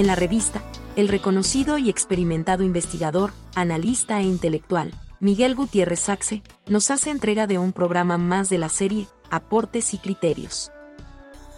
[0.00, 0.62] En la revista,
[0.96, 7.58] el reconocido y experimentado investigador, analista e intelectual, Miguel Gutiérrez Saxe, nos hace entrega de
[7.58, 10.72] un programa más de la serie Aportes y Criterios.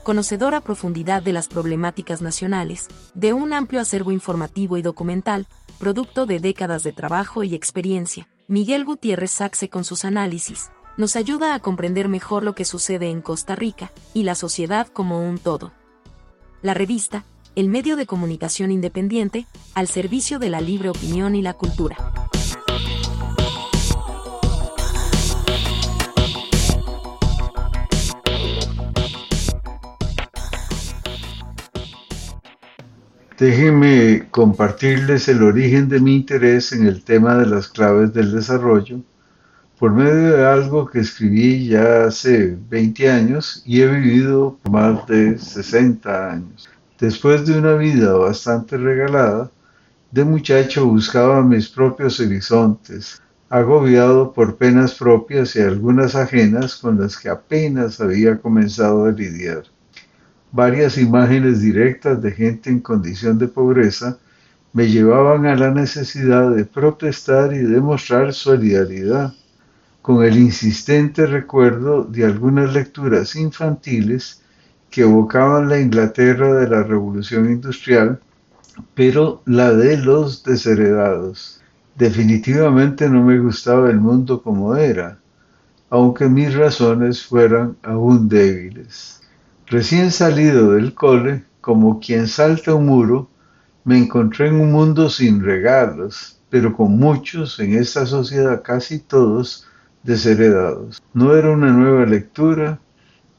[0.03, 5.47] Conocedor a profundidad de las problemáticas nacionales, de un amplio acervo informativo y documental,
[5.79, 11.55] producto de décadas de trabajo y experiencia, Miguel Gutiérrez Saxe con sus análisis, nos ayuda
[11.55, 15.71] a comprender mejor lo que sucede en Costa Rica y la sociedad como un todo.
[16.61, 17.25] La revista,
[17.55, 21.97] el medio de comunicación independiente, al servicio de la libre opinión y la cultura.
[33.39, 39.01] Déjenme compartirles el origen de mi interés en el tema de las claves del desarrollo
[39.79, 45.37] por medio de algo que escribí ya hace 20 años y he vivido más de
[45.37, 46.71] 60 años.
[47.03, 49.51] Después de una vida bastante regalada,
[50.13, 57.19] de muchacho buscaba mis propios horizontes, agobiado por penas propias y algunas ajenas con las
[57.19, 59.65] que apenas había comenzado a lidiar.
[60.53, 64.19] Varias imágenes directas de gente en condición de pobreza
[64.73, 69.35] me llevaban a la necesidad de protestar y demostrar solidaridad,
[70.03, 74.42] con el insistente recuerdo de algunas lecturas infantiles
[74.93, 78.21] que evocaban la Inglaterra de la Revolución Industrial,
[78.95, 81.61] pero la de los desheredados.
[81.97, 85.19] Definitivamente no me gustaba el mundo como era,
[85.89, 89.23] aunque mis razones fueran aún débiles.
[89.67, 93.31] Recién salido del cole, como quien salta un muro,
[93.85, 99.67] me encontré en un mundo sin regalos, pero con muchos, en esta sociedad casi todos,
[100.03, 101.03] desheredados.
[101.15, 102.79] No era una nueva lectura,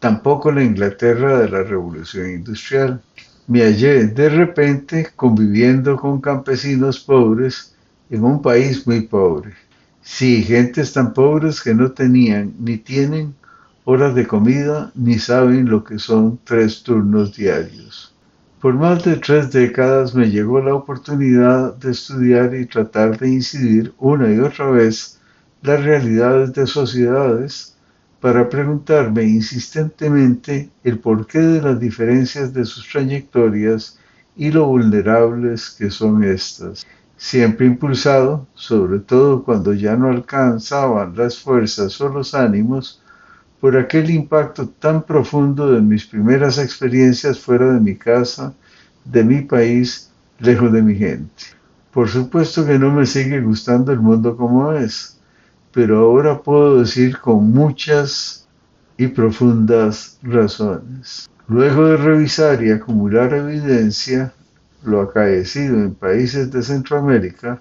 [0.03, 3.01] tampoco la Inglaterra de la Revolución Industrial.
[3.47, 7.73] Me hallé de repente conviviendo con campesinos pobres
[8.09, 9.53] en un país muy pobre.
[10.01, 13.33] Sí, gentes tan pobres que no tenían ni tienen
[13.85, 18.13] horas de comida ni saben lo que son tres turnos diarios.
[18.59, 23.93] Por más de tres décadas me llegó la oportunidad de estudiar y tratar de incidir
[23.99, 25.21] una y otra vez
[25.61, 27.73] las realidades de sociedades
[28.23, 33.99] para preguntarme insistentemente el porqué de las diferencias de sus trayectorias
[34.37, 36.87] y lo vulnerables que son estas.
[37.17, 43.01] Siempre impulsado, sobre todo cuando ya no alcanzaban las fuerzas o los ánimos,
[43.59, 48.53] por aquel impacto tan profundo de mis primeras experiencias fuera de mi casa,
[49.03, 51.43] de mi país, lejos de mi gente.
[51.91, 55.19] Por supuesto que no me sigue gustando el mundo como es,
[55.73, 58.47] pero ahora puedo decir con muchas
[58.95, 61.27] y profundas razones.
[61.47, 64.33] Luego de revisar y acumular evidencia,
[64.83, 67.59] lo acaecido en países de Centroamérica,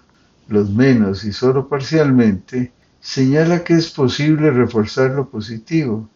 [0.49, 6.09] los menos y solo parcialmente, señala que es posible reforzar lo positivo,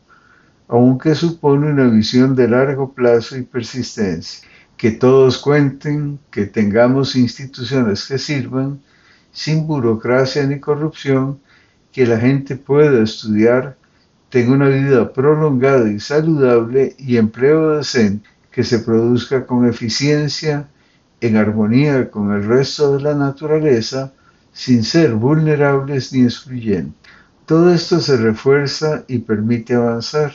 [0.69, 4.47] aunque supone una visión de largo plazo y persistencia.
[4.77, 8.81] Que todos cuenten, que tengamos instituciones que sirvan,
[9.33, 11.41] sin burocracia ni corrupción,
[11.97, 13.79] que la gente pueda estudiar,
[14.29, 20.69] tenga una vida prolongada y saludable y empleo decente que se produzca con eficiencia,
[21.23, 24.12] en armonía con el resto de la naturaleza,
[24.53, 26.93] sin ser vulnerables ni excluyentes.
[27.47, 30.34] Todo esto se refuerza y permite avanzar.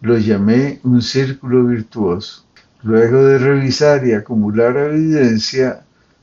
[0.00, 2.46] Lo llamé un círculo virtuoso.
[2.82, 5.82] Luego de revisar y acumular evidencia,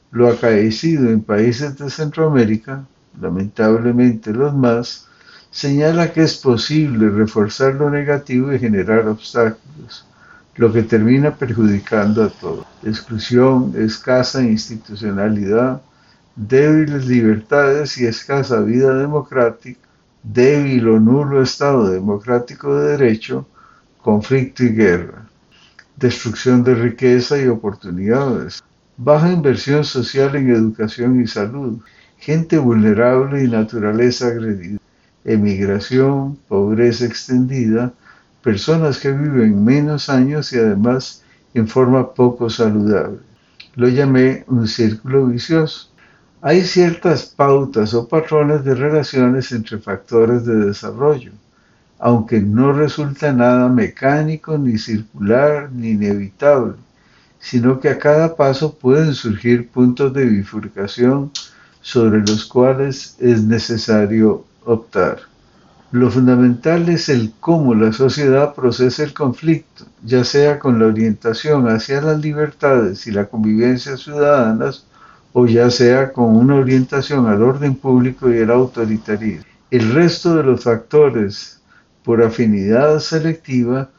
[0.09, 2.87] lo acaecido en países de Centroamérica,
[3.19, 5.07] lamentablemente los más,
[5.51, 10.05] señala que es posible reforzar lo negativo y generar obstáculos,
[10.55, 12.65] lo que termina perjudicando a todos.
[12.83, 15.81] Exclusión, escasa institucionalidad,
[16.35, 19.79] débiles libertades y escasa vida democrática,
[20.23, 23.47] débil o nulo Estado democrático de derecho,
[24.01, 25.27] conflicto y guerra,
[25.95, 28.63] destrucción de riqueza y oportunidades,
[28.97, 31.79] baja inversión social en educación y salud,
[32.19, 34.79] gente vulnerable y naturaleza agredida,
[35.23, 37.93] emigración, pobreza extendida,
[38.41, 41.23] personas que viven menos años y además
[41.53, 43.19] en forma poco saludable.
[43.75, 45.89] Lo llamé un círculo vicioso.
[46.41, 51.31] Hay ciertas pautas o patrones de relaciones entre factores de desarrollo,
[51.99, 56.75] aunque no resulta nada mecánico, ni circular, ni inevitable,
[57.39, 61.31] sino que a cada paso pueden surgir puntos de bifurcación
[61.87, 65.19] sobre los cuales es necesario optar.
[65.93, 71.69] Lo fundamental es el cómo la sociedad procesa el conflicto, ya sea con la orientación
[71.69, 74.85] hacia las libertades y la convivencia ciudadanas
[75.31, 79.45] o ya sea con una orientación al orden público y el autoritarismo.
[79.71, 81.61] El resto de los factores,
[82.03, 83.89] por afinidad selectiva,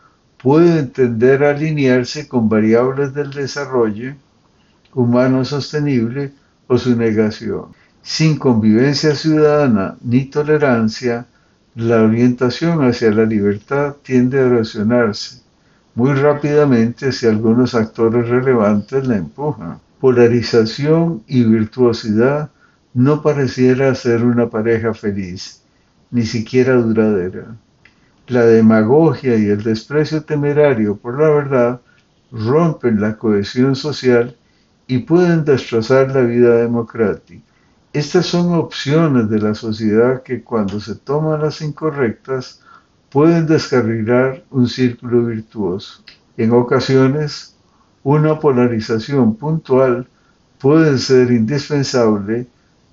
[0.42, 4.14] pueden tender a alinearse con variables del desarrollo
[4.92, 6.34] humano sostenible
[6.68, 7.66] o su negación.
[8.02, 11.26] Sin convivencia ciudadana ni tolerancia,
[11.74, 15.48] la orientación hacia la libertad tiende a erosionarse
[15.98, 19.80] muy rápidamente si algunos actores relevantes la empujan.
[20.00, 22.50] Polarización y virtuosidad
[22.94, 25.60] no pareciera ser una pareja feliz,
[26.12, 27.56] ni siquiera duradera.
[28.28, 31.80] La demagogia y el desprecio temerario por la verdad
[32.30, 34.36] rompen la cohesión social
[34.88, 37.44] y pueden destrozar la vida democrática.
[37.92, 42.60] Estas son opciones de la sociedad que cuando se toman las incorrectas
[43.10, 46.02] pueden descarrilar un círculo virtuoso.
[46.36, 47.54] En ocasiones,
[48.02, 50.06] una polarización puntual
[50.58, 52.46] puede ser indispensable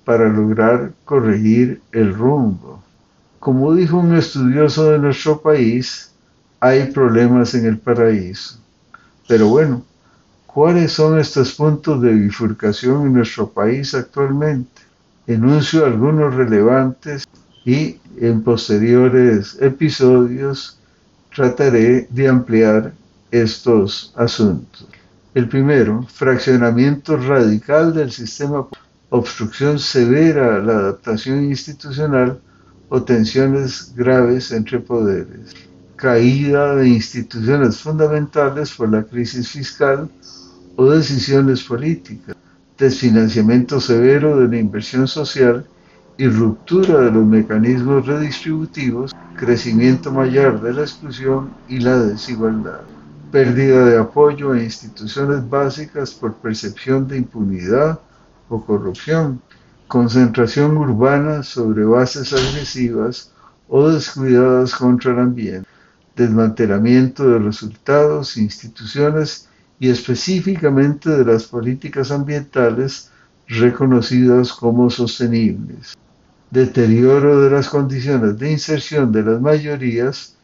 [0.04, 2.82] para lograr corregir el rumbo.
[3.40, 6.12] Como dijo un estudioso de nuestro país,
[6.60, 8.58] hay problemas en el paraíso.
[9.28, 9.82] Pero bueno,
[10.56, 14.80] ¿cuáles son estos puntos de bifurcación en nuestro país actualmente?
[15.26, 17.28] enuncio algunos relevantes
[17.66, 20.78] y en posteriores episodios
[21.34, 22.94] trataré de ampliar
[23.30, 24.88] estos asuntos.
[25.34, 28.66] El primero, fraccionamiento radical del sistema,
[29.10, 32.40] obstrucción severa a la adaptación institucional
[32.88, 35.54] o tensiones graves entre poderes,
[35.96, 40.08] caída de instituciones fundamentales por la crisis fiscal
[40.76, 42.36] o decisiones políticas,
[42.76, 45.66] desfinanciamiento severo de la inversión social
[46.18, 52.80] y ruptura de los mecanismos redistributivos, crecimiento mayor de la exclusión y la desigualdad,
[53.32, 57.98] pérdida de apoyo a instituciones básicas por percepción de impunidad
[58.48, 59.40] o corrupción,
[59.88, 63.32] concentración urbana sobre bases agresivas
[63.68, 65.68] o descuidadas contra el ambiente,
[66.14, 73.10] desmantelamiento de resultados, instituciones y específicamente de las políticas ambientales
[73.48, 75.96] reconocidas como sostenibles,
[76.50, 80.36] deterioro de las condiciones de inserción de las mayorías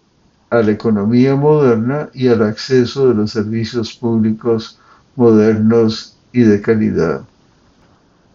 [0.51, 4.79] a la economía moderna y al acceso de los servicios públicos
[5.17, 7.23] modernos y de calidad.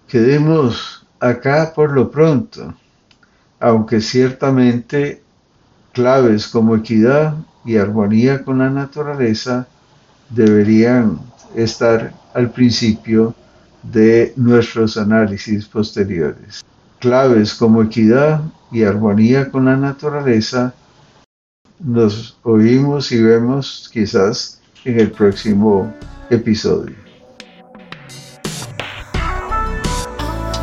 [0.08, 2.74] Quedemos acá por lo pronto,
[3.60, 5.22] aunque ciertamente
[5.94, 7.36] claves como equidad
[7.66, 9.68] y armonía con la naturaleza
[10.30, 11.20] deberían
[11.56, 13.34] estar al principio
[13.84, 16.64] de nuestros análisis posteriores.
[17.00, 18.42] Claves como equidad
[18.72, 20.74] y armonía con la naturaleza
[21.80, 25.94] nos oímos y vemos quizás en el próximo
[26.30, 26.96] episodio.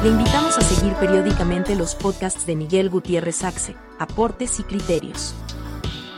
[0.02, 5.34] Le invitamos a seguir periódicamente los podcasts de Miguel Gutiérrez Axe, Aportes y Criterios.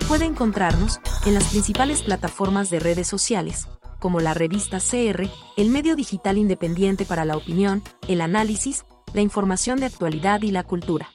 [0.08, 3.67] Puede encontrarnos en las principales plataformas de redes sociales,
[3.99, 9.81] como la revista CR, el medio digital independiente para la opinión, el análisis, la información
[9.81, 11.08] de actualidad y la cultura.